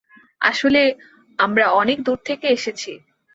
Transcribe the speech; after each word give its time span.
আসলে, 0.41 0.81
আমরা 1.39 1.65
অনেক 1.71 1.97
দূর 2.03 2.19
থেকে 2.25 2.47
এসেছি। 2.47 2.91